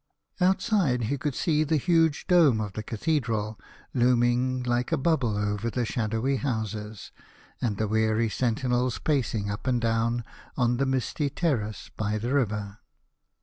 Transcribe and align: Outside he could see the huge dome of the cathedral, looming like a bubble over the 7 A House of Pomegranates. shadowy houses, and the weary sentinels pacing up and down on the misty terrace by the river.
Outside 0.39 1.03
he 1.03 1.17
could 1.19 1.35
see 1.35 1.63
the 1.63 1.77
huge 1.77 2.25
dome 2.25 2.59
of 2.59 2.73
the 2.73 2.81
cathedral, 2.81 3.59
looming 3.93 4.63
like 4.63 4.91
a 4.91 4.97
bubble 4.97 5.37
over 5.37 5.69
the 5.69 5.85
7 5.85 5.85
A 5.85 5.85
House 5.85 5.93
of 5.93 5.93
Pomegranates. 5.93 5.93
shadowy 5.93 6.35
houses, 6.89 7.11
and 7.61 7.77
the 7.77 7.87
weary 7.87 8.27
sentinels 8.29 8.97
pacing 8.97 9.51
up 9.51 9.67
and 9.67 9.79
down 9.79 10.23
on 10.57 10.77
the 10.77 10.87
misty 10.87 11.29
terrace 11.29 11.91
by 11.95 12.17
the 12.17 12.33
river. 12.33 12.79